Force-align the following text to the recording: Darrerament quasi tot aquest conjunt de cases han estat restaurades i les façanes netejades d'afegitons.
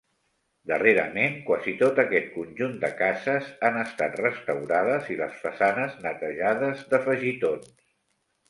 Darrerament 0.69 1.35
quasi 1.49 1.73
tot 1.81 2.01
aquest 2.03 2.31
conjunt 2.37 2.73
de 2.85 2.91
cases 3.03 3.51
han 3.69 3.77
estat 3.83 4.17
restaurades 4.23 5.13
i 5.17 5.21
les 5.21 5.39
façanes 5.45 6.03
netejades 6.09 6.83
d'afegitons. 6.95 7.71